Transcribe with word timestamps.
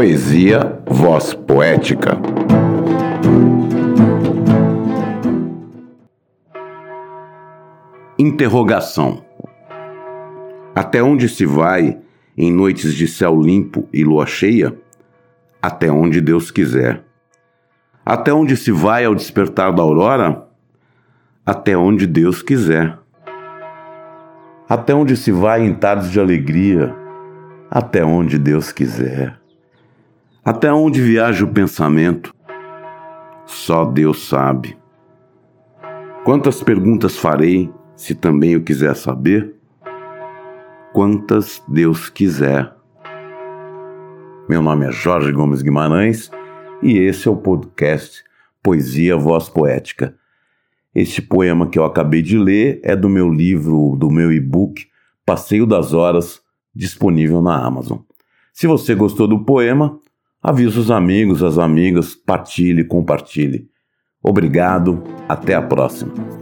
Poesia 0.00 0.80
Voz 0.86 1.34
Poética. 1.34 2.18
Interrogação. 8.18 9.22
Até 10.74 11.02
onde 11.02 11.28
se 11.28 11.44
vai 11.44 11.98
em 12.34 12.50
noites 12.50 12.94
de 12.94 13.06
céu 13.06 13.38
limpo 13.38 13.86
e 13.92 14.02
lua 14.02 14.24
cheia? 14.24 14.74
Até 15.60 15.92
onde 15.92 16.22
Deus 16.22 16.50
quiser. 16.50 17.04
Até 18.02 18.32
onde 18.32 18.56
se 18.56 18.72
vai 18.72 19.04
ao 19.04 19.14
despertar 19.14 19.70
da 19.70 19.82
aurora? 19.82 20.46
Até 21.44 21.76
onde 21.76 22.06
Deus 22.06 22.40
quiser. 22.40 22.98
Até 24.66 24.94
onde 24.94 25.14
se 25.14 25.30
vai 25.30 25.62
em 25.62 25.74
tardes 25.74 26.10
de 26.10 26.18
alegria? 26.18 26.96
Até 27.70 28.02
onde 28.02 28.38
Deus 28.38 28.72
quiser. 28.72 29.39
Até 30.42 30.72
onde 30.72 31.02
viaja 31.02 31.44
o 31.44 31.52
pensamento? 31.52 32.34
Só 33.44 33.84
Deus 33.84 34.26
sabe. 34.26 34.74
Quantas 36.24 36.62
perguntas 36.62 37.18
farei 37.18 37.70
se 37.94 38.14
também 38.14 38.52
eu 38.52 38.62
quiser 38.62 38.96
saber? 38.96 39.54
Quantas 40.94 41.62
Deus 41.68 42.08
quiser. 42.08 42.74
Meu 44.48 44.62
nome 44.62 44.86
é 44.86 44.92
Jorge 44.92 45.30
Gomes 45.30 45.60
Guimarães 45.60 46.30
e 46.82 46.96
esse 46.96 47.28
é 47.28 47.30
o 47.30 47.36
podcast 47.36 48.24
Poesia 48.62 49.18
Voz 49.18 49.46
Poética. 49.46 50.16
Este 50.94 51.20
poema 51.20 51.68
que 51.68 51.78
eu 51.78 51.84
acabei 51.84 52.22
de 52.22 52.38
ler 52.38 52.80
é 52.82 52.96
do 52.96 53.10
meu 53.10 53.28
livro, 53.28 53.94
do 53.94 54.10
meu 54.10 54.32
e-book 54.32 54.86
Passeio 55.26 55.66
das 55.66 55.92
Horas, 55.92 56.40
disponível 56.74 57.42
na 57.42 57.62
Amazon. 57.62 57.98
Se 58.54 58.66
você 58.66 58.94
gostou 58.94 59.28
do 59.28 59.44
poema, 59.44 60.00
avise 60.42 60.78
os 60.78 60.90
amigos, 60.90 61.42
as 61.42 61.58
amigas, 61.58 62.14
partilhe, 62.14 62.84
compartilhe. 62.84 63.68
Obrigado, 64.22 65.02
até 65.28 65.54
a 65.54 65.62
próxima. 65.62 66.39